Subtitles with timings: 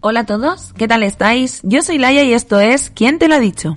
[0.00, 1.60] Hola a todos, ¿qué tal estáis?
[1.64, 3.76] Yo soy Laia y esto es ¿Quién te lo ha dicho?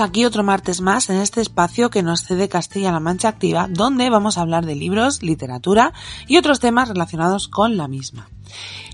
[0.00, 4.36] aquí otro martes más en este espacio que nos cede Castilla-La Mancha Activa, donde vamos
[4.36, 5.92] a hablar de libros, literatura
[6.26, 8.28] y otros temas relacionados con la misma.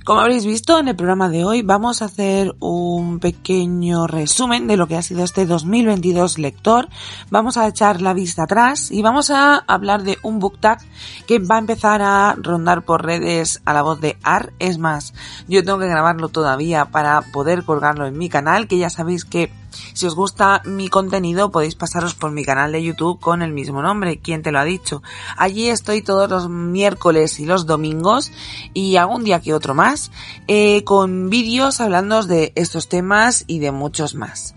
[0.02, 4.78] Como habréis visto en el programa de hoy vamos a hacer un pequeño resumen de
[4.78, 6.88] lo que ha sido este 2022 lector.
[7.30, 10.78] Vamos a echar la vista atrás y vamos a hablar de un book tag
[11.26, 14.54] que va a empezar a rondar por redes a la voz de AR.
[14.58, 15.12] Es más,
[15.48, 19.52] yo tengo que grabarlo todavía para poder colgarlo en mi canal, que ya sabéis que
[19.92, 23.82] si os gusta mi contenido podéis pasaros por mi canal de YouTube con el mismo
[23.82, 25.02] nombre, ¿quién te lo ha dicho?
[25.36, 28.32] Allí estoy todos los miércoles y los domingos
[28.74, 30.10] y algún día que otro más
[30.48, 34.54] eh, con vídeos hablando de estos temas y de muchos más.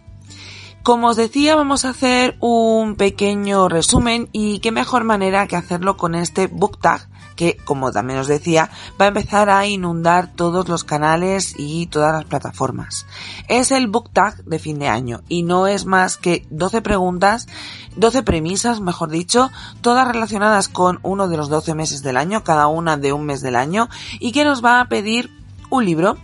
[0.84, 5.96] Como os decía, vamos a hacer un pequeño resumen y qué mejor manera que hacerlo
[5.96, 10.68] con este book tag que, como también os decía, va a empezar a inundar todos
[10.68, 13.06] los canales y todas las plataformas.
[13.48, 17.48] Es el book tag de fin de año y no es más que 12 preguntas,
[17.96, 22.68] 12 premisas, mejor dicho, todas relacionadas con uno de los 12 meses del año, cada
[22.68, 23.90] una de un mes del año,
[24.20, 25.30] y que nos va a pedir
[25.70, 26.18] un libro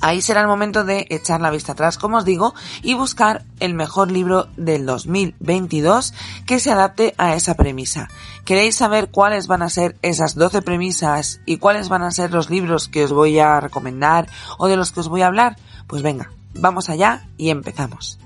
[0.00, 3.74] Ahí será el momento de echar la vista atrás, como os digo, y buscar el
[3.74, 6.14] mejor libro del 2022
[6.46, 8.08] que se adapte a esa premisa.
[8.44, 12.50] ¿Queréis saber cuáles van a ser esas 12 premisas y cuáles van a ser los
[12.50, 14.28] libros que os voy a recomendar
[14.58, 15.56] o de los que os voy a hablar?
[15.86, 18.18] Pues venga, vamos allá y empezamos.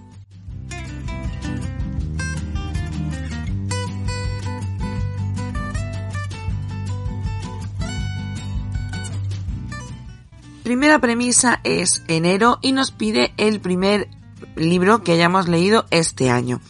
[10.70, 14.06] Primera premisa es enero y nos pide el primer
[14.54, 16.60] libro que hayamos leído este año.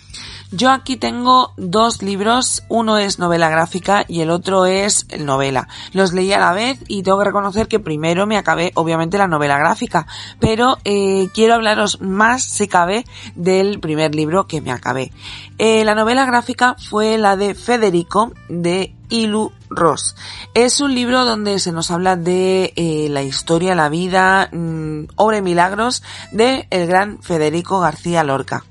[0.51, 5.69] Yo aquí tengo dos libros, uno es novela gráfica y el otro es novela.
[5.93, 9.29] Los leí a la vez y tengo que reconocer que primero me acabé obviamente la
[9.29, 10.07] novela gráfica,
[10.41, 15.13] pero eh, quiero hablaros más, si cabe, del primer libro que me acabé.
[15.59, 20.17] Eh, la novela gráfica fue la de Federico de Ilu Ross.
[20.55, 25.39] Es un libro donde se nos habla de eh, la historia, la vida, mm, obra
[25.39, 28.65] y milagros de el gran Federico García Lorca.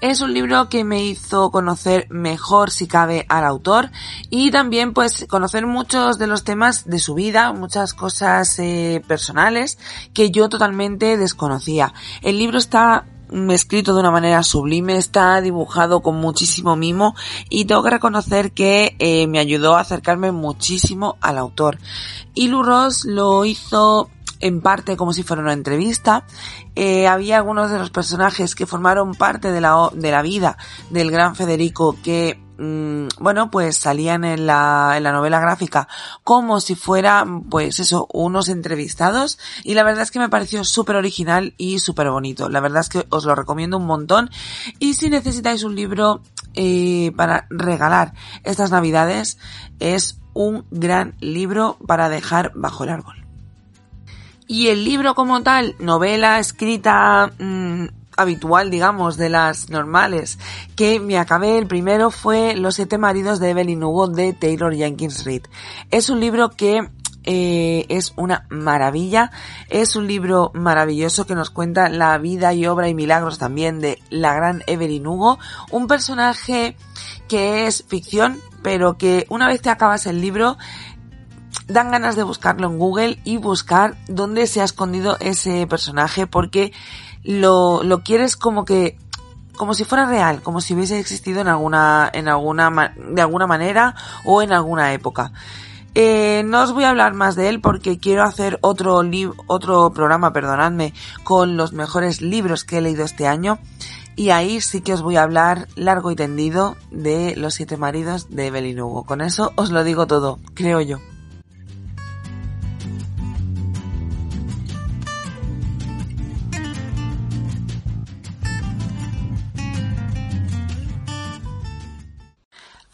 [0.00, 3.92] Es un libro que me hizo conocer mejor si cabe al autor
[4.30, 9.78] y también pues conocer muchos de los temas de su vida, muchas cosas eh, personales
[10.12, 11.94] que yo totalmente desconocía.
[12.20, 13.04] El libro está
[13.50, 17.14] escrito de una manera sublime, está dibujado con muchísimo mimo
[17.48, 21.78] y tengo que reconocer que eh, me ayudó a acercarme muchísimo al autor.
[22.34, 24.10] Y Ross lo hizo
[24.40, 26.24] en parte como si fuera una entrevista.
[26.74, 30.58] Eh, había algunos de los personajes que formaron parte de la, de la vida
[30.90, 35.88] del gran Federico que mm, bueno, pues salían en la, en la novela gráfica
[36.24, 40.96] como si fueran, pues eso, unos entrevistados y la verdad es que me pareció súper
[40.96, 42.48] original y súper bonito.
[42.48, 44.30] La verdad es que os lo recomiendo un montón
[44.78, 46.22] y si necesitáis un libro
[46.54, 48.12] eh, para regalar
[48.44, 49.38] estas navidades
[49.80, 53.26] es un gran libro para dejar bajo el árbol.
[54.46, 57.86] Y el libro como tal, novela escrita mm,
[58.22, 60.38] habitual, digamos, de las normales,
[60.76, 65.24] que me acabé, el primero fue Los siete maridos de Evelyn Hugo de Taylor Jenkins
[65.24, 65.42] Reid.
[65.90, 66.88] Es un libro que
[67.24, 69.30] eh, es una maravilla,
[69.68, 74.02] es un libro maravilloso que nos cuenta la vida y obra y milagros también de
[74.10, 75.38] la gran Evelyn Hugo,
[75.70, 76.76] un personaje
[77.28, 80.56] que es ficción, pero que una vez que acabas el libro
[81.68, 86.72] dan ganas de buscarlo en Google y buscar dónde se ha escondido ese personaje porque
[87.24, 88.98] lo, lo quieres como que
[89.56, 93.94] como si fuera real, como si hubiese existido en alguna, en alguna, de alguna manera
[94.24, 95.32] o en alguna época.
[95.94, 99.02] Eh, no os voy a hablar más de él porque quiero hacer otro
[99.46, 103.58] otro programa, perdonadme, con los mejores libros que he leído este año.
[104.16, 108.28] Y ahí sí que os voy a hablar largo y tendido de Los siete maridos
[108.30, 109.04] de Evelyn Hugo.
[109.04, 110.98] Con eso os lo digo todo, creo yo.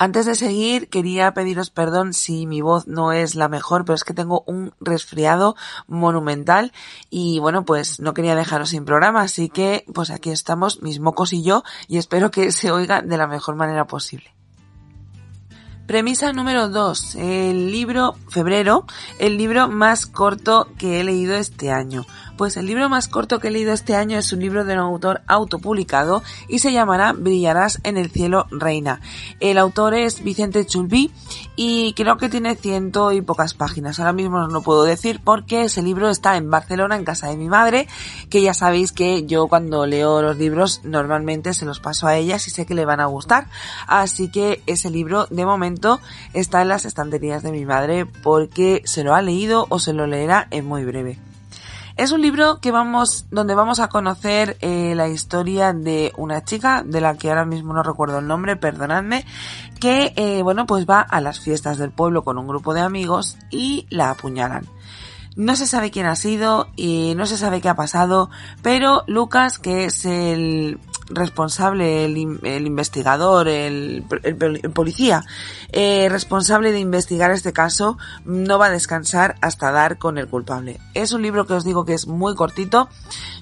[0.00, 4.04] Antes de seguir, quería pediros perdón si mi voz no es la mejor, pero es
[4.04, 5.56] que tengo un resfriado
[5.88, 6.72] monumental
[7.10, 11.32] y bueno, pues no quería dejaros sin programa, así que pues aquí estamos, mis mocos
[11.32, 14.37] y yo, y espero que se oiga de la mejor manera posible.
[15.88, 17.14] Premisa número 2.
[17.14, 18.84] El libro Febrero,
[19.18, 22.04] el libro más corto que he leído este año.
[22.36, 24.80] Pues el libro más corto que he leído este año es un libro de un
[24.80, 29.00] autor autopublicado y se llamará Brillarás en el cielo, reina.
[29.40, 31.10] El autor es Vicente Chulbi
[31.56, 33.98] y creo que tiene ciento y pocas páginas.
[33.98, 37.36] Ahora mismo no lo puedo decir porque ese libro está en Barcelona, en casa de
[37.36, 37.88] mi madre,
[38.28, 42.36] que ya sabéis que yo cuando leo los libros normalmente se los paso a ella
[42.36, 43.48] y sé que le van a gustar.
[43.86, 45.77] Así que ese libro de momento
[46.34, 50.06] está en las estanterías de mi madre porque se lo ha leído o se lo
[50.06, 51.18] leerá en muy breve.
[51.98, 56.84] Es un libro que vamos, donde vamos a conocer eh, la historia de una chica,
[56.86, 59.26] de la que ahora mismo no recuerdo el nombre, perdonadme,
[59.80, 63.36] que, eh, bueno, pues va a las fiestas del pueblo con un grupo de amigos
[63.50, 64.64] y la apuñalan.
[65.34, 68.30] No se sabe quién ha sido y no se sabe qué ha pasado,
[68.62, 70.78] pero Lucas, que es el,
[71.10, 72.16] responsable, el,
[72.66, 74.04] investigador, el,
[74.74, 75.24] policía
[75.72, 80.80] eh, responsable de investigar este caso, no va a descansar hasta dar con el culpable.
[80.94, 82.88] Es un libro que os digo que es muy cortito.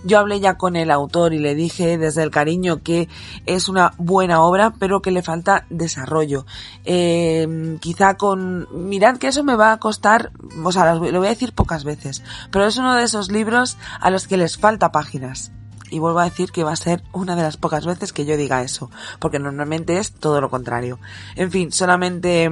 [0.05, 3.09] Yo hablé ya con el autor y le dije desde el cariño que
[3.47, 6.47] es una buena obra, pero que le falta desarrollo.
[6.85, 8.69] Eh, quizá con...
[8.89, 10.33] Mirad que eso me va a costar,
[10.63, 14.11] o sea, lo voy a decir pocas veces, pero es uno de esos libros a
[14.11, 15.53] los que les falta páginas.
[15.97, 18.37] Y vuelvo a decir que va a ser una de las pocas veces que yo
[18.37, 20.99] diga eso, porque normalmente es todo lo contrario.
[21.37, 22.51] En fin, solamente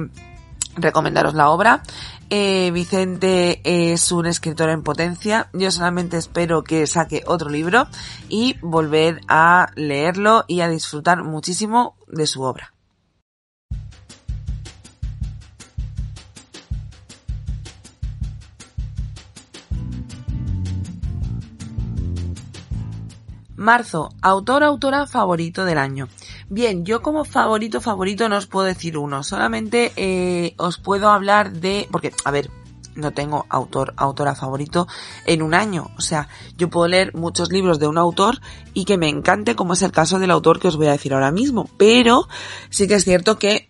[0.75, 1.83] recomendaros la obra.
[2.31, 5.47] Eh, Vicente es un escritor en potencia.
[5.53, 7.85] Yo solamente espero que saque otro libro
[8.29, 12.74] y volver a leerlo y a disfrutar muchísimo de su obra.
[23.65, 26.07] Marzo, autor autora favorito del año.
[26.49, 31.51] Bien, yo como favorito favorito no os puedo decir uno, solamente eh, os puedo hablar
[31.51, 32.49] de, porque, a ver,
[32.95, 34.87] no tengo autor, autora favorito
[35.25, 35.91] en un año.
[35.97, 38.39] O sea, yo puedo leer muchos libros de un autor
[38.73, 41.13] y que me encante, como es el caso del autor que os voy a decir
[41.13, 41.69] ahora mismo.
[41.77, 42.27] Pero
[42.69, 43.67] sí que es cierto que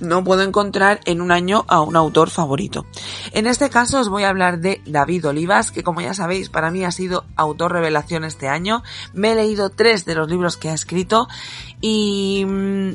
[0.00, 2.86] no puedo encontrar en un año a un autor favorito.
[3.32, 6.70] En este caso os voy a hablar de David Olivas, que como ya sabéis para
[6.70, 8.82] mí ha sido autor revelación este año.
[9.12, 11.28] Me he leído tres de los libros que ha escrito
[11.80, 12.92] y mm,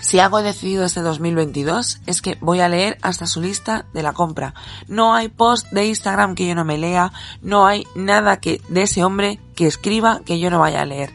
[0.00, 4.02] si algo he decidido este 2022 es que voy a leer hasta su lista de
[4.02, 4.54] la compra.
[4.88, 7.12] No hay post de Instagram que yo no me lea,
[7.42, 11.10] no hay nada que de ese hombre que escriba que yo no vaya a leer.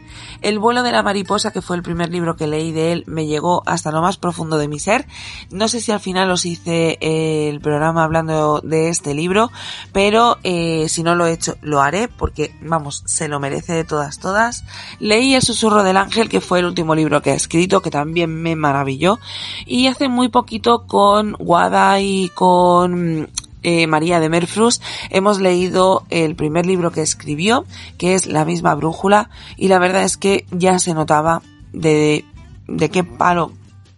[0.46, 3.26] El vuelo de la mariposa, que fue el primer libro que leí de él, me
[3.26, 5.04] llegó hasta lo más profundo de mi ser.
[5.50, 9.50] No sé si al final os hice eh, el programa hablando de este libro,
[9.90, 13.82] pero eh, si no lo he hecho, lo haré porque, vamos, se lo merece de
[13.82, 14.62] todas, todas.
[15.00, 18.32] Leí El susurro del ángel, que fue el último libro que he escrito, que también
[18.40, 19.18] me maravilló.
[19.66, 23.28] Y hace muy poquito con Wada y con
[23.66, 24.80] eh, María de Merfrus,
[25.10, 27.66] hemos leído el primer libro que escribió,
[27.98, 32.24] que es La misma brújula, y la verdad es que ya se notaba de,
[32.68, 33.50] de qué palo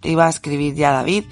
[0.03, 1.25] iba a escribir ya David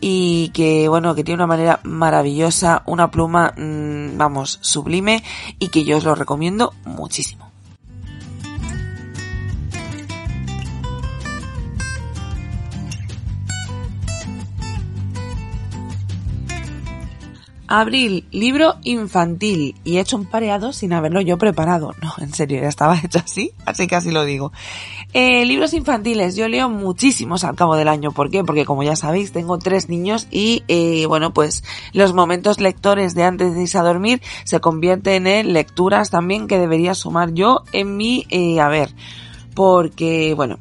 [0.00, 5.24] y que bueno que tiene una manera maravillosa una pluma mm, vamos sublime
[5.58, 7.49] y que yo os lo recomiendo muchísimo
[17.70, 19.76] Abril, libro infantil.
[19.84, 21.94] Y he hecho un pareado sin haberlo yo preparado.
[22.02, 24.52] No, en serio, ya estaba hecho así, así que así lo digo.
[25.12, 28.10] Eh, libros infantiles, yo leo muchísimos al cabo del año.
[28.10, 28.42] ¿Por qué?
[28.42, 31.62] Porque como ya sabéis, tengo tres niños y, eh, bueno, pues
[31.92, 36.58] los momentos lectores de antes de irse a dormir se convierten en lecturas también que
[36.58, 38.94] debería sumar yo en mi eh, haber.
[39.54, 40.58] Porque, bueno,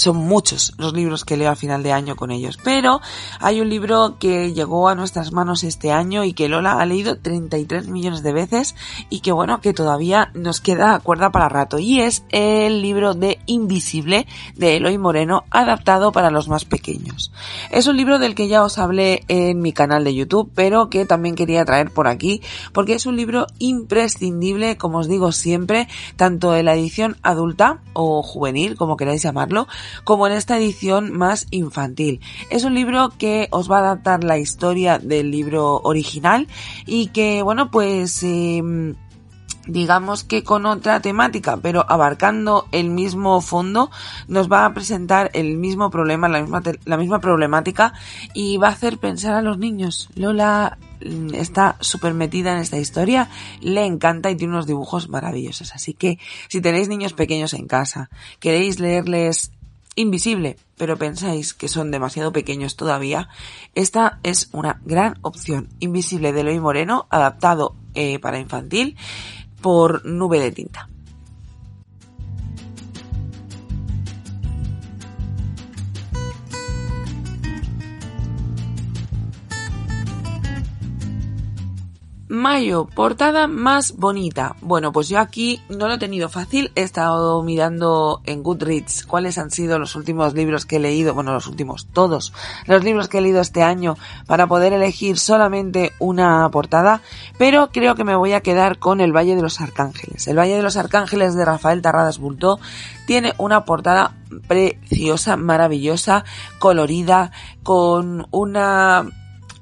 [0.00, 2.58] son muchos los libros que leo al final de año con ellos.
[2.62, 3.00] Pero
[3.38, 7.18] hay un libro que llegó a nuestras manos este año y que Lola ha leído
[7.18, 8.74] 33 millones de veces
[9.08, 11.78] y que bueno, que todavía nos queda cuerda para rato.
[11.78, 14.26] Y es el libro de Invisible
[14.56, 17.32] de Eloy Moreno, adaptado para los más pequeños.
[17.70, 21.06] Es un libro del que ya os hablé en mi canal de YouTube, pero que
[21.06, 22.42] también quería traer por aquí,
[22.72, 28.22] porque es un libro imprescindible, como os digo siempre, tanto en la edición adulta o
[28.22, 29.68] juvenil, como queráis llamarlo,
[30.04, 32.20] como en esta edición más infantil.
[32.50, 36.48] Es un libro que os va a adaptar la historia del libro original
[36.86, 38.22] y que, bueno, pues...
[38.22, 38.94] Em,
[39.66, 43.90] digamos que con otra temática, pero abarcando el mismo fondo,
[44.28, 47.92] nos va a presentar el mismo problema, la misma, la misma problemática
[48.34, 50.08] y va a hacer pensar a los niños.
[50.14, 53.28] Lola mm, está súper metida en esta historia,
[53.60, 55.74] le encanta y tiene unos dibujos maravillosos.
[55.74, 56.18] Así que
[56.48, 59.52] si tenéis niños pequeños en casa, queréis leerles
[59.96, 63.28] Invisible, pero pensáis que son demasiado pequeños todavía,
[63.74, 65.68] esta es una gran opción.
[65.80, 68.96] Invisible de Eloy Moreno, adaptado eh, para infantil
[69.60, 70.88] por nube de tinta.
[82.30, 84.54] Mayo, portada más bonita.
[84.60, 86.70] Bueno, pues yo aquí no lo he tenido fácil.
[86.76, 91.12] He estado mirando en Goodreads cuáles han sido los últimos libros que he leído.
[91.12, 92.32] Bueno, los últimos, todos
[92.66, 93.96] los libros que he leído este año
[94.28, 97.02] para poder elegir solamente una portada.
[97.36, 100.28] Pero creo que me voy a quedar con El Valle de los Arcángeles.
[100.28, 102.60] El Valle de los Arcángeles de Rafael Tarradas Bultó
[103.08, 104.14] tiene una portada
[104.46, 106.24] preciosa, maravillosa,
[106.60, 107.32] colorida,
[107.64, 109.08] con una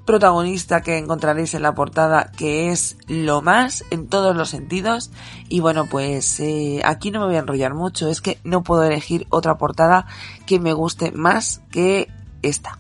[0.09, 5.11] protagonista que encontraréis en la portada que es lo más en todos los sentidos
[5.51, 8.85] y bueno pues eh, aquí no me voy a enrollar mucho es que no puedo
[8.85, 10.07] elegir otra portada
[10.47, 12.09] que me guste más que
[12.41, 12.79] esta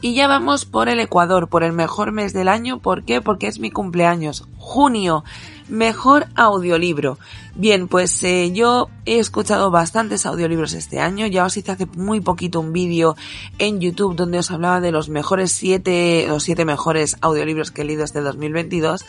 [0.00, 2.78] Y ya vamos por el Ecuador, por el mejor mes del año.
[2.78, 3.22] ¿Por qué?
[3.22, 4.46] Porque es mi cumpleaños.
[4.58, 5.24] Junio.
[5.68, 7.18] Mejor audiolibro.
[7.54, 11.26] Bien, pues eh, yo he escuchado bastantes audiolibros este año.
[11.26, 13.16] Ya os hice hace muy poquito un vídeo
[13.58, 17.84] en YouTube donde os hablaba de los mejores siete, los siete mejores audiolibros que he
[17.84, 19.04] leído este 2022.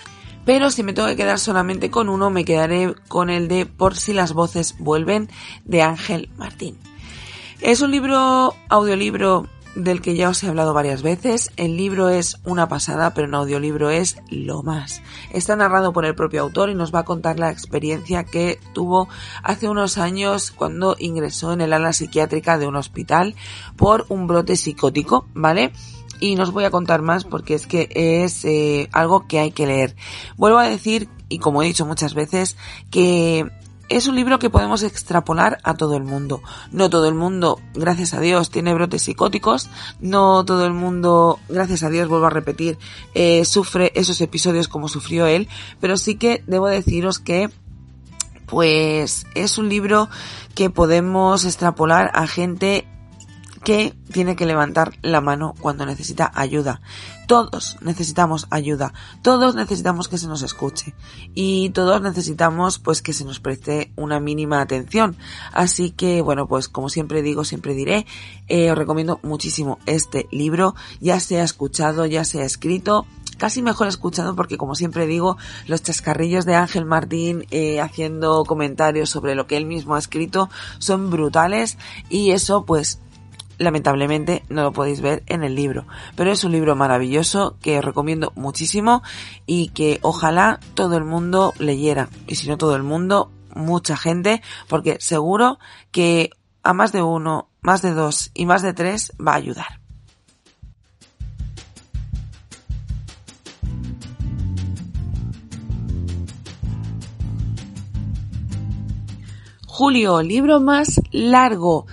[0.46, 3.96] Pero si me tengo que quedar solamente con uno, me quedaré con el de Por
[3.96, 5.28] si las voces vuelven
[5.66, 6.78] de Ángel Martín.
[7.62, 11.52] Es un libro, audiolibro del que ya os he hablado varias veces.
[11.58, 15.02] El libro es una pasada, pero un audiolibro es lo más.
[15.32, 19.08] Está narrado por el propio autor y nos va a contar la experiencia que tuvo
[19.44, 23.36] hace unos años cuando ingresó en el ala psiquiátrica de un hospital
[23.76, 25.74] por un brote psicótico, ¿vale?
[26.20, 29.68] Y nos voy a contar más porque es que es eh, algo que hay que
[29.68, 29.96] leer.
[30.38, 32.56] Vuelvo a decir, y como he dicho muchas veces,
[32.90, 33.52] que
[33.90, 36.42] es un libro que podemos extrapolar a todo el mundo.
[36.72, 39.70] No todo el mundo, gracias a Dios, tiene brotes psicóticos.
[40.00, 42.78] No todo el mundo, gracias a Dios, vuelvo a repetir,
[43.14, 45.48] eh, sufre esos episodios como sufrió él.
[45.80, 47.50] Pero sí que debo deciros que
[48.46, 50.08] pues es un libro
[50.54, 52.88] que podemos extrapolar a gente
[53.66, 56.80] que tiene que levantar la mano cuando necesita ayuda.
[57.28, 58.94] Todos necesitamos ayuda,
[59.24, 60.94] todos necesitamos que se nos escuche.
[61.34, 65.18] Y todos necesitamos pues que se nos preste una mínima atención.
[65.52, 68.06] Así que bueno pues como siempre digo, siempre diré,
[68.48, 73.08] eh, os recomiendo muchísimo este libro, ya sea escuchado, ya sea escrito,
[73.38, 79.10] casi mejor escuchado porque como siempre digo, los chascarrillos de Ángel Martín eh, haciendo comentarios
[79.10, 81.78] sobre lo que él mismo ha escrito son brutales.
[82.10, 83.00] Y eso pues
[83.58, 85.86] lamentablemente no lo podéis ver en el libro,
[86.16, 89.04] pero es un libro maravilloso que os recomiendo muchísimo
[89.46, 94.42] y que ojalá todo el mundo leyera y si no todo el mundo, mucha gente,
[94.68, 95.60] porque seguro
[95.92, 96.30] que
[96.64, 99.80] a más de uno, más de dos y más de tres va a ayudar.
[109.78, 111.86] Julio, libro más largo.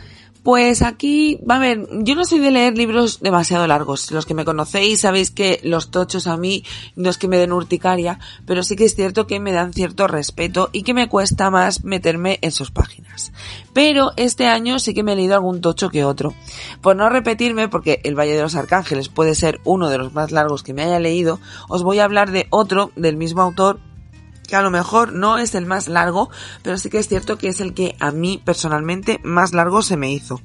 [0.42, 4.10] Pues aquí, va a ver, yo no soy de leer libros demasiado largos.
[4.10, 6.64] Los que me conocéis sabéis que los tochos a mí
[6.96, 10.08] no es que me den urticaria, pero sí que es cierto que me dan cierto
[10.08, 13.32] respeto y que me cuesta más meterme en sus páginas.
[13.72, 16.34] Pero este año sí que me he leído algún tocho que otro.
[16.80, 20.32] Por no repetirme, porque El Valle de los Arcángeles puede ser uno de los más
[20.32, 23.78] largos que me haya leído, os voy a hablar de otro del mismo autor
[24.46, 26.30] que a lo mejor no es el más largo,
[26.62, 29.96] pero sí que es cierto que es el que a mí personalmente más largo se
[29.96, 30.40] me hizo.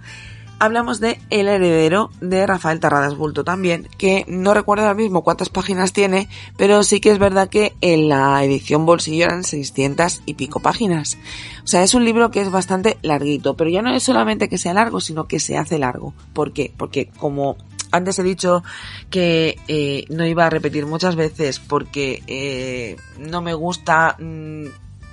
[0.60, 5.50] Hablamos de El heredero de Rafael Tarradas Bulto también, que no recuerdo ahora mismo cuántas
[5.50, 10.34] páginas tiene, pero sí que es verdad que en la edición bolsillo eran 600 y
[10.34, 11.16] pico páginas.
[11.64, 14.58] O sea, es un libro que es bastante larguito, pero ya no es solamente que
[14.58, 16.16] sea largo, sino que se hace largo.
[16.34, 16.74] ¿Por qué?
[16.76, 17.58] Porque como
[17.92, 18.64] antes he dicho
[19.12, 24.66] que eh, no iba a repetir muchas veces porque eh, no me gusta mm,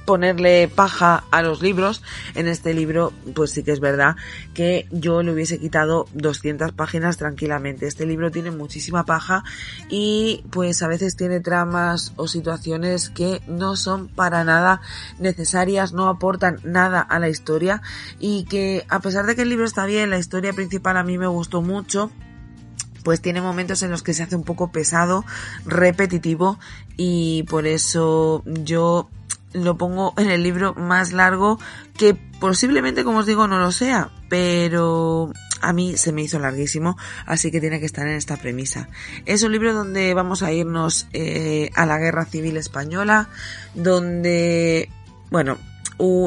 [0.05, 2.03] ponerle paja a los libros.
[2.35, 4.17] En este libro, pues sí que es verdad
[4.55, 7.87] que yo le hubiese quitado 200 páginas tranquilamente.
[7.87, 9.45] Este libro tiene muchísima paja
[9.89, 14.81] y pues a veces tiene tramas o situaciones que no son para nada
[15.19, 17.83] necesarias, no aportan nada a la historia
[18.19, 21.19] y que a pesar de que el libro está bien, la historia principal a mí
[21.19, 22.11] me gustó mucho
[23.05, 25.25] pues tiene momentos en los que se hace un poco pesado,
[25.67, 26.59] repetitivo
[26.97, 29.11] y por eso yo
[29.55, 31.59] lo pongo en el libro más largo
[31.97, 35.33] que posiblemente, como os digo, no lo sea, pero
[35.63, 38.89] a mí se me hizo larguísimo, así que tiene que estar en esta premisa.
[39.25, 43.29] Es un libro donde vamos a irnos eh, a la guerra civil española,
[43.75, 44.91] donde,
[45.31, 45.57] bueno,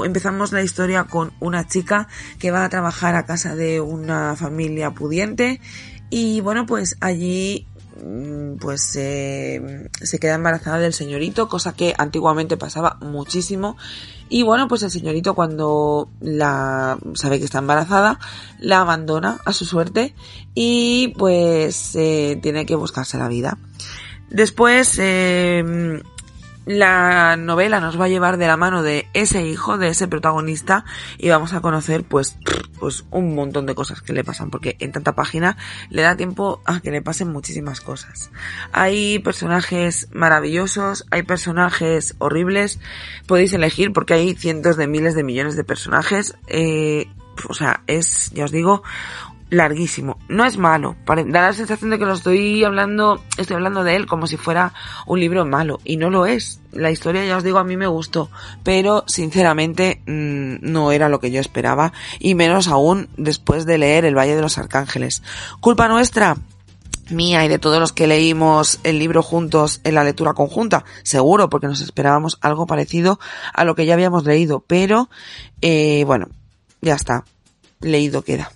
[0.05, 2.07] empezamos la historia con una chica
[2.39, 5.61] que va a trabajar a casa de una familia pudiente
[6.09, 7.67] y bueno, pues allí
[8.59, 13.77] pues eh, se queda embarazada del señorito, cosa que antiguamente pasaba muchísimo.
[14.29, 18.19] Y bueno, pues el señorito cuando la sabe que está embarazada,
[18.59, 20.15] la abandona a su suerte
[20.53, 23.57] y pues eh, tiene que buscarse la vida.
[24.29, 26.01] Después eh,
[26.67, 30.83] la novela nos va a llevar de la mano de ese hijo, de ese protagonista,
[31.17, 32.37] y vamos a conocer pues,
[32.77, 35.57] pues un montón de cosas que le pasan, porque en tanta página
[35.89, 38.31] le da tiempo a que le pasen muchísimas cosas.
[38.73, 42.79] Hay personajes maravillosos, hay personajes horribles,
[43.27, 47.07] podéis elegir porque hay cientos de miles de millones de personajes, eh,
[47.47, 48.83] o sea, es, ya os digo,
[49.49, 50.17] larguísimo.
[50.27, 50.95] No es malo.
[51.05, 54.73] Da la sensación de que lo estoy hablando, estoy hablando de él como si fuera
[55.05, 55.79] un libro malo.
[55.83, 56.59] Y no lo es.
[56.71, 58.29] La historia, ya os digo, a mí me gustó.
[58.63, 61.93] Pero, sinceramente, mm, no era lo que yo esperaba.
[62.19, 65.23] Y menos aún después de leer El Valle de los Arcángeles.
[65.59, 66.37] ¿Culpa nuestra?
[67.09, 71.49] mía y de todos los que leímos el libro juntos en la lectura conjunta, seguro,
[71.49, 73.17] porque nos esperábamos algo parecido
[73.53, 75.09] a lo que ya habíamos leído, pero
[75.61, 76.27] eh, bueno,
[76.81, 77.23] ya está,
[77.79, 78.51] leído queda.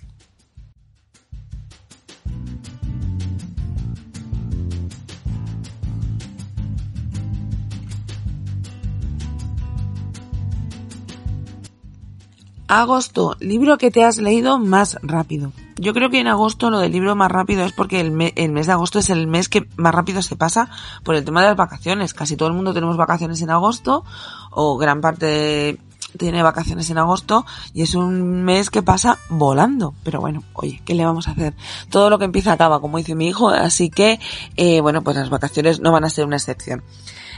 [12.74, 15.52] Agosto, libro que te has leído más rápido.
[15.76, 18.72] Yo creo que en agosto lo del libro más rápido es porque el, mes de
[18.72, 20.70] agosto es el mes que más rápido se pasa
[21.04, 22.14] por el tema de las vacaciones.
[22.14, 24.06] Casi todo el mundo tenemos vacaciones en agosto
[24.50, 25.78] o gran parte
[26.16, 29.92] tiene vacaciones en agosto y es un mes que pasa volando.
[30.02, 31.52] Pero bueno, oye, ¿qué le vamos a hacer?
[31.90, 34.18] Todo lo que empieza acaba, como dice mi hijo, así que,
[34.56, 36.82] eh, bueno, pues las vacaciones no van a ser una excepción.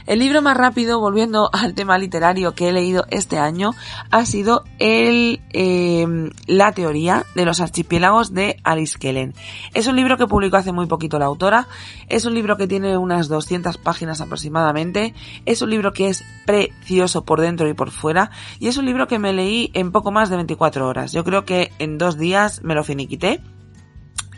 [0.07, 3.71] El libro más rápido, volviendo al tema literario que he leído este año,
[4.11, 9.33] ha sido el em, La teoría de los archipiélagos de Alice Kellen.
[9.73, 11.67] Es un libro que publicó hace muy poquito la autora,
[12.07, 15.13] es un libro que tiene unas 200 páginas aproximadamente,
[15.45, 19.07] es un libro que es precioso por dentro y por fuera, y es un libro
[19.07, 21.11] que me leí en poco más de 24 horas.
[21.11, 23.41] Yo creo que en dos días me lo finiquité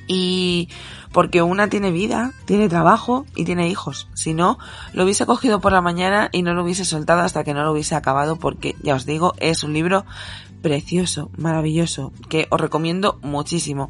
[0.07, 0.69] y
[1.11, 4.07] porque una tiene vida, tiene trabajo y tiene hijos.
[4.13, 4.57] Si no,
[4.93, 7.71] lo hubiese cogido por la mañana y no lo hubiese soltado hasta que no lo
[7.71, 10.05] hubiese acabado porque, ya os digo, es un libro
[10.61, 13.89] precioso, maravilloso, que os recomiendo muchísimo.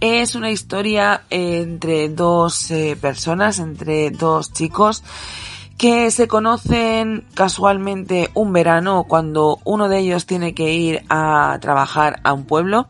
[0.00, 5.02] Es una historia entre dos eh, personas, entre dos chicos
[5.78, 12.18] que se conocen casualmente un verano cuando uno de ellos tiene que ir a trabajar
[12.24, 12.88] a un pueblo,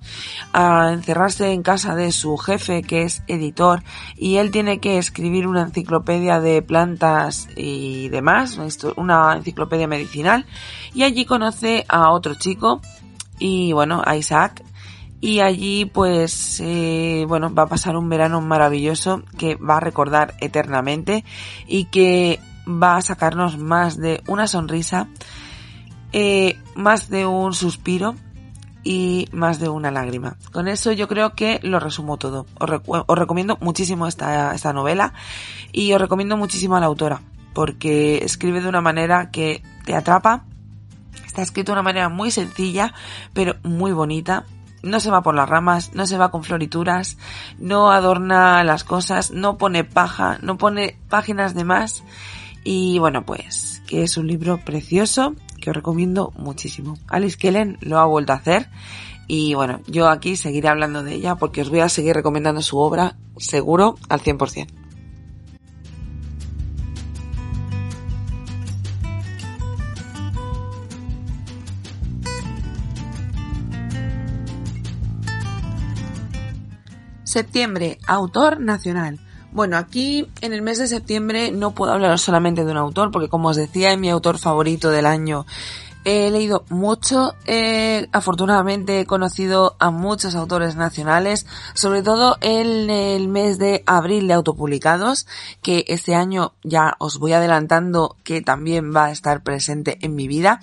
[0.54, 3.82] a encerrarse en casa de su jefe que es editor
[4.16, 8.58] y él tiene que escribir una enciclopedia de plantas y demás,
[8.96, 10.46] una enciclopedia medicinal
[10.94, 12.80] y allí conoce a otro chico
[13.38, 14.64] y bueno, a Isaac
[15.20, 20.34] y allí pues eh, bueno va a pasar un verano maravilloso que va a recordar
[20.40, 21.24] eternamente
[21.66, 25.08] y que va a sacarnos más de una sonrisa,
[26.12, 28.14] eh, más de un suspiro
[28.84, 30.36] y más de una lágrima.
[30.52, 32.46] Con eso yo creo que lo resumo todo.
[32.58, 35.14] Os, recomiendo muchísimo esta, esta novela
[35.72, 37.22] y os recomiendo muchísimo a la autora
[37.54, 40.44] porque escribe de una manera que te atrapa.
[41.26, 42.94] Está escrito de una manera muy sencilla
[43.32, 44.44] pero muy bonita.
[44.80, 47.18] No se va por las ramas, no se va con florituras,
[47.58, 52.04] no adorna las cosas, no pone paja, no pone páginas de más
[52.70, 56.98] y bueno, pues que es un libro precioso que os recomiendo muchísimo.
[57.06, 58.68] Alice Kellen lo ha vuelto a hacer
[59.26, 62.76] y bueno, yo aquí seguiré hablando de ella porque os voy a seguir recomendando su
[62.76, 64.66] obra seguro al 100%.
[77.24, 79.20] Septiembre, autor nacional.
[79.50, 83.28] Bueno, aquí en el mes de septiembre no puedo hablar solamente de un autor, porque
[83.28, 85.46] como os decía, es mi autor favorito del año
[86.04, 93.28] He leído mucho, eh, afortunadamente he conocido a muchos autores nacionales, sobre todo en el
[93.28, 95.26] mes de abril de autopublicados,
[95.60, 100.28] que este año ya os voy adelantando que también va a estar presente en mi
[100.28, 100.60] vida.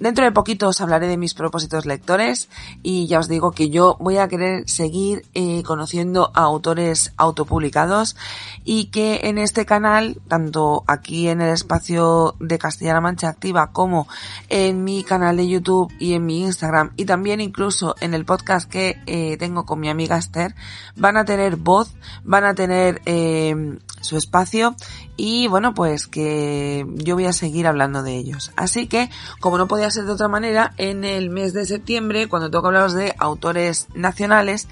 [0.00, 2.48] Dentro de poquito os hablaré de mis propósitos lectores
[2.82, 8.16] y ya os digo que yo voy a querer seguir eh, conociendo a autores autopublicados
[8.64, 14.08] y que en este canal, tanto aquí en el espacio de Castellana Mancha Activa como
[14.48, 16.92] en mi canal de YouTube y en mi Instagram.
[16.96, 20.54] Y también incluso en el podcast que eh, tengo con mi amiga Esther,
[20.96, 24.74] van a tener voz, van a tener eh, su espacio.
[25.16, 28.52] Y bueno pues que yo voy a seguir hablando de ellos.
[28.56, 32.50] Así que como no podía ser de otra manera, en el mes de septiembre cuando
[32.50, 34.68] que hablaros de autores nacionales,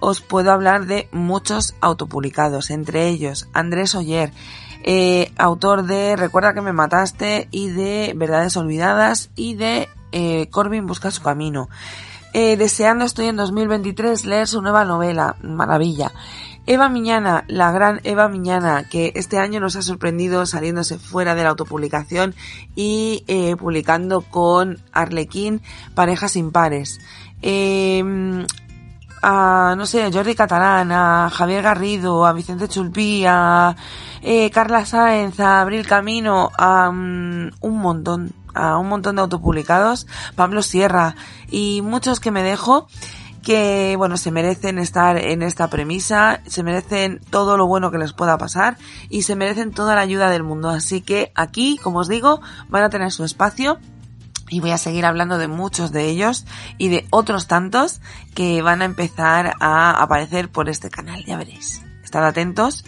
[0.00, 4.32] os puedo hablar de muchos autopublicados, entre ellos Andrés Oyer,
[4.90, 10.86] eh, autor de Recuerda que me mataste y de Verdades Olvidadas y de eh, Corbin
[10.86, 11.68] busca su camino.
[12.32, 16.12] Eh, deseando estoy en 2023 leer su nueva novela, maravilla.
[16.64, 21.42] Eva Miñana, la gran Eva Miñana, que este año nos ha sorprendido saliéndose fuera de
[21.42, 22.34] la autopublicación
[22.74, 23.24] y
[23.58, 25.60] publicando con Arlequín
[25.94, 26.98] Parejas Impares.
[27.42, 28.46] Eh,
[29.22, 33.76] a, no sé, Jordi Catalán, a Javier Garrido, a Vicente Chulpí, a
[34.22, 40.06] eh, Carla Sáenz, a Abril Camino, a mm, un montón, a un montón de autopublicados,
[40.34, 41.14] Pablo Sierra
[41.50, 42.88] y muchos que me dejo
[43.42, 48.12] que, bueno, se merecen estar en esta premisa, se merecen todo lo bueno que les
[48.12, 48.76] pueda pasar
[49.08, 50.68] y se merecen toda la ayuda del mundo.
[50.68, 53.78] Así que aquí, como os digo, van a tener su espacio
[54.50, 56.44] y voy a seguir hablando de muchos de ellos
[56.78, 58.00] y de otros tantos
[58.34, 61.82] que van a empezar a aparecer por este canal, ya veréis.
[62.02, 62.84] Estad atentos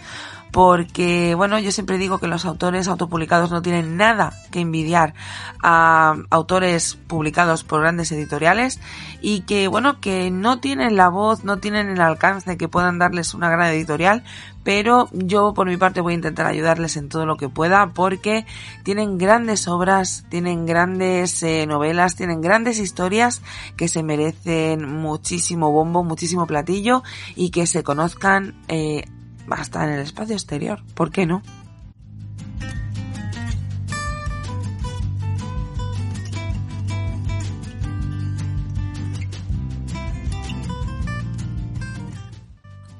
[0.50, 5.14] porque, bueno, yo siempre digo que los autores autopublicados no tienen nada que envidiar
[5.62, 8.80] a autores publicados por grandes editoriales
[9.20, 13.34] y que, bueno, que no tienen la voz, no tienen el alcance que puedan darles
[13.34, 14.24] una gran editorial,
[14.64, 18.44] pero yo por mi parte voy a intentar ayudarles en todo lo que pueda porque
[18.82, 23.42] tienen grandes obras, tienen grandes eh, novelas, tienen grandes historias
[23.76, 27.02] que se merecen muchísimo bombo, muchísimo platillo
[27.36, 29.04] y que se conozcan eh,
[29.50, 30.82] hasta en el espacio exterior.
[30.94, 31.42] ¿Por qué no?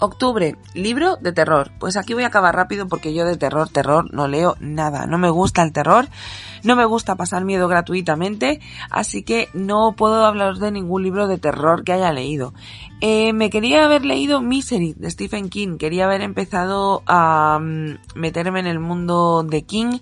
[0.03, 1.71] Octubre, libro de terror.
[1.79, 5.07] Pues aquí voy a acabar rápido porque yo de terror, terror no leo nada.
[5.07, 6.09] No me gusta el terror,
[6.63, 11.39] no me gusta pasar miedo gratuitamente, así que no puedo hablaros de ningún libro de
[11.39, 12.55] terror que haya leído.
[13.01, 18.61] Eh, me quería haber leído Misery de Stephen King, quería haber empezado a mm, meterme
[18.61, 20.01] en el mundo de King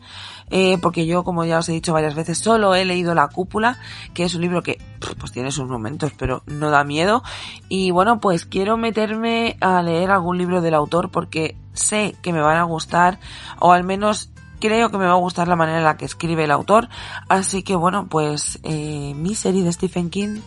[0.50, 3.78] eh, porque yo, como ya os he dicho varias veces, solo he leído La Cúpula,
[4.14, 4.78] que es un libro que
[5.18, 7.22] pues tiene sus momentos, pero no da miedo.
[7.68, 12.40] Y bueno, pues quiero meterme a leer algún libro del autor porque sé que me
[12.40, 13.18] van a gustar,
[13.60, 16.44] o al menos creo que me va a gustar la manera en la que escribe
[16.44, 16.88] el autor.
[17.28, 20.40] Así que bueno, pues eh, mi de Stephen King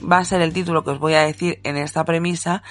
[0.00, 2.62] va a ser el título que os voy a decir en esta premisa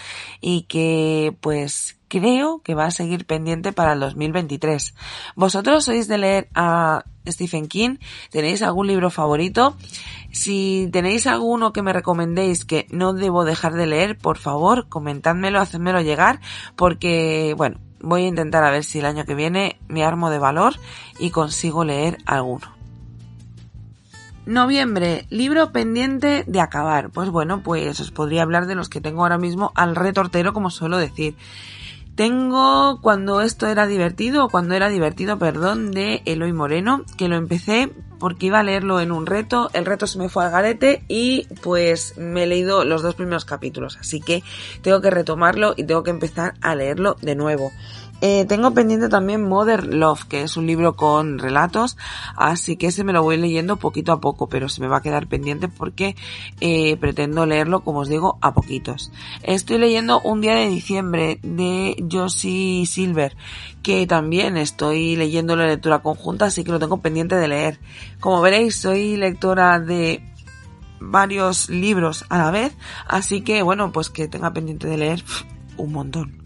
[0.41, 4.95] y que pues creo que va a seguir pendiente para el 2023.
[5.35, 7.97] ¿Vosotros sois de leer a Stephen King?
[8.31, 9.77] ¿Tenéis algún libro favorito?
[10.31, 15.61] Si tenéis alguno que me recomendéis que no debo dejar de leer, por favor, comentádmelo,
[15.61, 16.41] hacedmelo llegar,
[16.75, 20.39] porque, bueno, voy a intentar a ver si el año que viene me armo de
[20.39, 20.75] valor
[21.19, 22.79] y consigo leer alguno.
[24.45, 27.11] Noviembre, libro pendiente de acabar.
[27.11, 30.71] Pues bueno, pues os podría hablar de los que tengo ahora mismo al retortero, como
[30.71, 31.35] suelo decir.
[32.15, 37.35] Tengo cuando esto era divertido, o cuando era divertido, perdón, de Eloy Moreno, que lo
[37.35, 41.03] empecé porque iba a leerlo en un reto, el reto se me fue al garete
[41.07, 44.43] y pues me he leído los dos primeros capítulos, así que
[44.81, 47.71] tengo que retomarlo y tengo que empezar a leerlo de nuevo.
[48.21, 51.97] Eh, tengo pendiente también Mother Love, que es un libro con relatos,
[52.35, 55.01] así que ese me lo voy leyendo poquito a poco, pero se me va a
[55.01, 56.17] quedar pendiente porque
[56.59, 59.11] eh, pretendo leerlo, como os digo, a poquitos.
[59.43, 63.37] Estoy leyendo Un día de diciembre de Josie Silver,
[63.83, 67.79] que también estoy leyendo la lectura conjunta, así que lo tengo pendiente de leer.
[68.19, 70.21] Como veréis, soy lectora de
[70.99, 72.75] varios libros a la vez,
[73.07, 75.23] así que bueno, pues que tenga pendiente de leer
[75.77, 76.38] un montón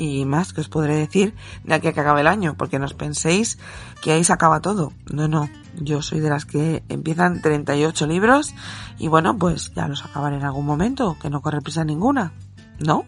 [0.00, 2.86] y más que os podré decir de aquí a que acabe el año, porque no
[2.86, 3.58] os penséis
[4.00, 4.94] que ahí se acaba todo.
[5.12, 8.54] No, no, yo soy de las que empiezan 38 libros
[8.98, 12.32] y bueno, pues ya los acabaré en algún momento, que no corre prisa ninguna,
[12.78, 13.04] ¿no?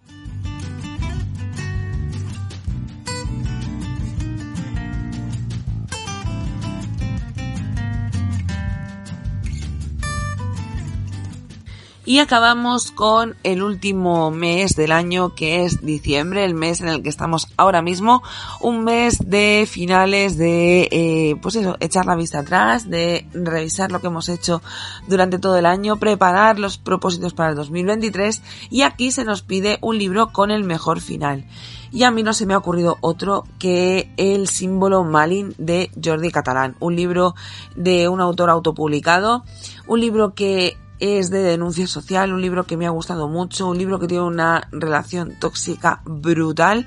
[12.04, 17.00] Y acabamos con el último mes del año que es diciembre, el mes en el
[17.00, 18.24] que estamos ahora mismo,
[18.60, 24.00] un mes de finales de, eh, pues eso, echar la vista atrás, de revisar lo
[24.00, 24.62] que hemos hecho
[25.06, 29.78] durante todo el año, preparar los propósitos para el 2023 y aquí se nos pide
[29.80, 31.46] un libro con el mejor final.
[31.92, 36.30] Y a mí no se me ha ocurrido otro que El símbolo Malin de Jordi
[36.30, 37.34] Catalán, un libro
[37.76, 39.44] de un autor autopublicado,
[39.86, 43.78] un libro que es de denuncia social, un libro que me ha gustado mucho, un
[43.78, 46.86] libro que tiene una relación tóxica brutal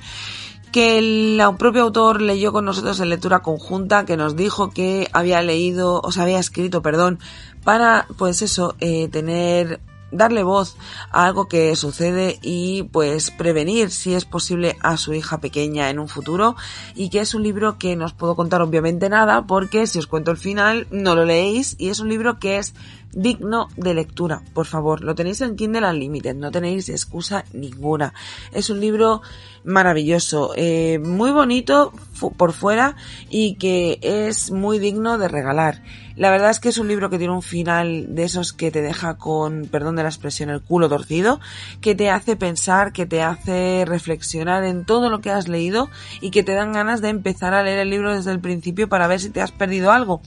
[0.71, 5.41] que el propio autor leyó con nosotros en lectura conjunta, que nos dijo que había
[5.41, 7.17] leído, o sea, había escrito, perdón,
[7.63, 9.80] para, pues eso, eh, tener
[10.12, 10.78] darle voz
[11.12, 16.00] a algo que sucede y pues prevenir si es posible a su hija pequeña en
[16.00, 16.56] un futuro
[16.96, 20.08] y que es un libro que no os puedo contar obviamente nada porque si os
[20.08, 22.74] cuento el final no lo leéis y es un libro que es
[23.15, 25.02] digno de lectura, por favor.
[25.02, 28.13] Lo tenéis en Kindle Unlimited, no tenéis excusa ninguna.
[28.52, 29.22] Es un libro
[29.63, 31.94] maravilloso, eh, muy bonito
[32.38, 32.96] por fuera
[33.30, 35.82] y que es muy digno de regalar.
[36.17, 38.82] La verdad es que es un libro que tiene un final de esos que te
[38.82, 41.41] deja con, perdón de la expresión, el culo torcido,
[41.82, 45.89] que te hace pensar, que te hace reflexionar en todo lo que has leído
[46.21, 49.08] y que te dan ganas de empezar a leer el libro desde el principio para
[49.08, 50.21] ver si te has perdido algo.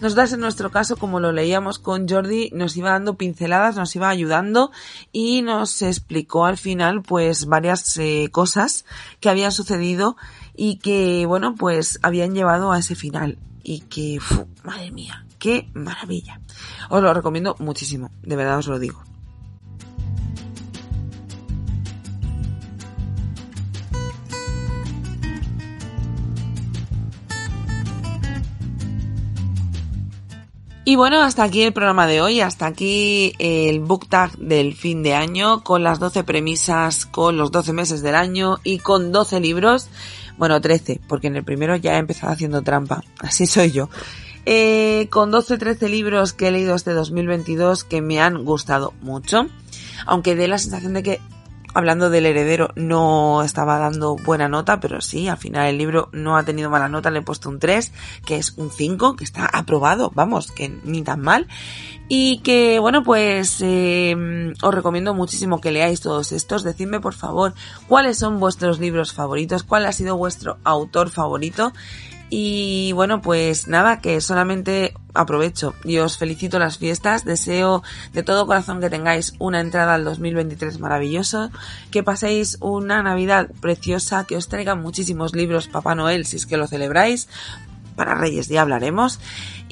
[0.00, 4.08] Nosotras en nuestro caso, como lo leíamos con Jordi, nos iba dando pinceladas, nos iba
[4.08, 4.72] ayudando
[5.12, 8.84] y nos explicó al final pues varias eh, cosas
[9.20, 10.16] que habían sucedido
[10.56, 14.18] y que, bueno, pues habían llevado a ese final y que,
[14.64, 16.40] madre mía, qué maravilla.
[16.88, 19.02] Os lo recomiendo muchísimo, de verdad os lo digo.
[30.90, 35.04] Y bueno, hasta aquí el programa de hoy, hasta aquí el book tag del fin
[35.04, 39.38] de año, con las 12 premisas, con los 12 meses del año y con 12
[39.38, 39.88] libros.
[40.40, 43.04] Bueno, 13, porque en el primero ya he empezado haciendo trampa.
[43.18, 43.90] Así soy yo.
[44.46, 49.48] Eh, con 12, 13 libros que he leído este 2022 que me han gustado mucho.
[50.06, 51.20] Aunque dé la sensación de que
[51.74, 56.36] hablando del heredero, no estaba dando buena nota, pero sí, al final el libro no
[56.36, 57.92] ha tenido mala nota, le he puesto un 3,
[58.24, 61.46] que es un 5, que está aprobado, vamos, que ni tan mal.
[62.08, 66.64] Y que, bueno, pues eh, os recomiendo muchísimo que leáis todos estos.
[66.64, 67.54] Decidme, por favor,
[67.86, 71.72] cuáles son vuestros libros favoritos, cuál ha sido vuestro autor favorito
[72.30, 77.24] y bueno, pues nada, que solamente aprovecho y os felicito las fiestas.
[77.24, 81.50] Deseo de todo corazón que tengáis una entrada al 2023 maravilloso,
[81.90, 86.56] que paséis una Navidad preciosa, que os traigan muchísimos libros Papá Noel si es que
[86.56, 87.28] lo celebráis,
[87.96, 89.18] para Reyes ya hablaremos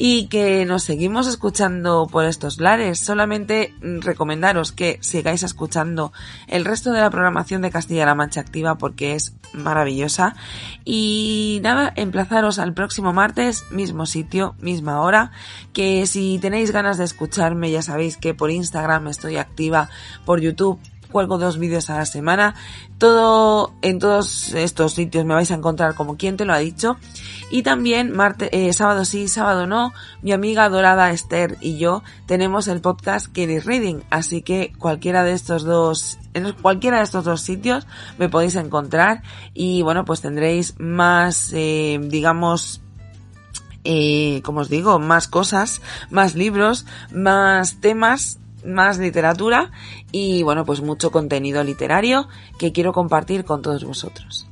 [0.01, 3.01] y que nos seguimos escuchando por estos lares.
[3.01, 6.13] Solamente recomendaros que sigáis escuchando
[6.47, 10.37] el resto de la programación de Castilla-La Mancha Activa porque es maravillosa.
[10.85, 15.33] Y nada, emplazaros al próximo martes, mismo sitio, misma hora,
[15.73, 19.91] que si tenéis ganas de escucharme ya sabéis que por Instagram estoy activa,
[20.25, 20.79] por YouTube
[21.11, 22.55] cuelgo dos vídeos a la semana.
[22.99, 26.97] Todo, en todos estos sitios me vais a encontrar como quien te lo ha dicho.
[27.51, 32.68] Y también martes, eh, sábado sí, sábado no, mi amiga dorada Esther y yo tenemos
[32.68, 34.01] el podcast Kenny Reading.
[34.11, 37.87] Así que cualquiera de estos dos, en cualquiera de estos dos sitios
[38.18, 39.23] me podéis encontrar.
[39.55, 42.83] Y bueno, pues tendréis más, eh, digamos,
[43.85, 49.71] eh, como os digo, más cosas, más libros, más temas más literatura
[50.12, 54.49] y bueno, pues mucho contenido literario que quiero compartir con todos vosotros.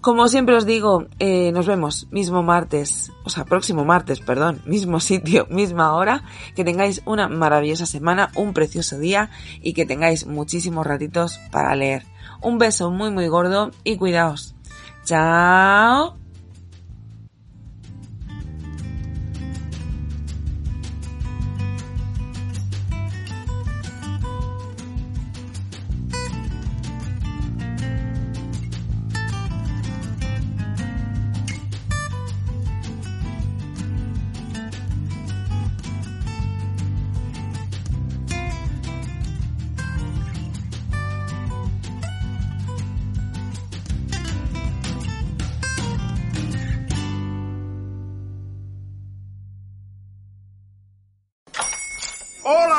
[0.00, 5.00] Como siempre os digo, eh, nos vemos mismo martes, o sea, próximo martes, perdón, mismo
[5.10, 6.22] sitio, misma hora.
[6.54, 12.06] Que tengáis una maravillosa semana, un precioso día y que tengáis muchísimos ratitos para leer.
[12.40, 14.54] Un beso muy muy gordo y cuidaos.
[15.04, 16.27] Chao.